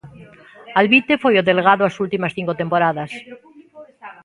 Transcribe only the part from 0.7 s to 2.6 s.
Alvite foi o delegado as últimas cinco